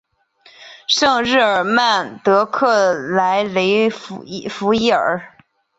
[0.87, 4.23] 圣日尔曼德克莱雷弗
[4.73, 5.21] 伊尔。